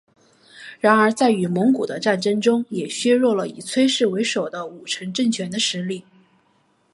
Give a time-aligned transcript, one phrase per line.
[0.79, 6.03] 然而在与蒙古的战争中也削弱了以崔氏为首的武臣政权的实力。